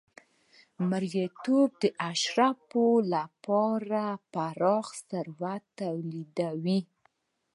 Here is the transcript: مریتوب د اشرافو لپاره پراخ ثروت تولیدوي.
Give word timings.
مریتوب 0.89 1.69
د 1.81 1.83
اشرافو 2.11 2.85
لپاره 3.13 4.03
پراخ 4.33 4.87
ثروت 5.09 5.63
تولیدوي. 5.79 6.79